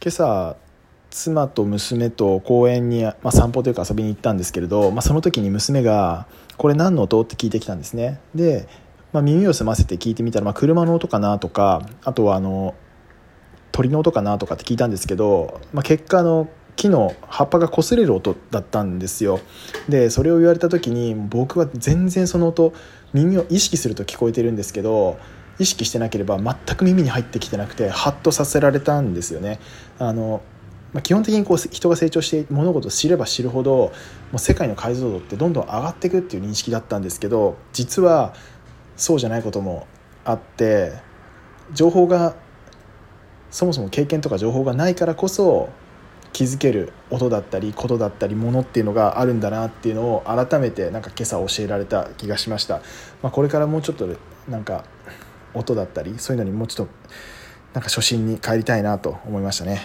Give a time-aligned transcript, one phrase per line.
[0.00, 0.56] 今朝
[1.10, 8.68] 妻と娘と公園に、まあ、散歩というか遊びに行ったんですけれど、まあ、その時に娘が「これ何の音?」って聞いてきたんですねで、
[9.12, 12.74] まあ、耳を澄ませて聞いてみたら、まあ、車の音かなとかあとはあの
[13.72, 19.40] 鳥の音かなとかって聞いたんですけど、まあ、結果の木の葉っぱが擦れる音だったんですよ
[19.88, 22.72] でそれを言われた時に僕は全然その音
[23.12, 25.18] 耳を意識すると聞こえてるんですけど
[25.58, 29.58] 意識してなければ全く耳に入ってきてなくてハッとさせられたんですよね。
[29.98, 30.42] あの
[30.92, 33.92] まあ、基本的にこう人が成長して物事を知れば知るほども
[34.36, 38.32] う世界の解像度ってどんどん上がっていくっていう認識だったんですけど実は
[38.96, 39.86] そうじゃないことも
[40.24, 40.94] あって
[41.74, 42.36] 情報が
[43.50, 45.68] そもそも経験とか情報がないからこそ
[46.32, 52.76] 気づける音だったりことだったりものっていうのがあるんだなっていうのを改めてなんか今朝教えられた気がしました、
[53.22, 54.08] まあ、これからもうちょっと
[54.48, 54.84] なんか
[55.54, 56.92] 音だったりそういうのにもうちょっと
[57.74, 59.82] なんか初心に帰りたいなと思いましたね。